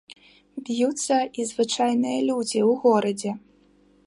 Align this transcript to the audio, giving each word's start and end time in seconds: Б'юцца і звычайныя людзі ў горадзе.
Б'юцца 0.69 1.17
і 1.39 1.41
звычайныя 1.51 2.19
людзі 2.31 2.59
ў 2.69 2.71
горадзе. 2.87 3.31